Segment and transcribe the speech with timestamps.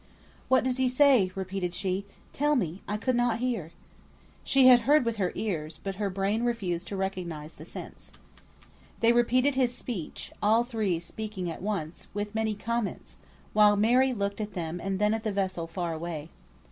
[0.47, 2.07] "What does he say?" repeated she.
[2.33, 2.81] "Tell me.
[2.87, 3.71] I could not hear."
[4.43, 8.11] She had heard with her ears, but her brain refused to recognise the sense.
[9.01, 13.19] They repeated his speech, all three speaking at once, with many comments;
[13.53, 16.29] while Mary looked at them and then at the vessel now far away.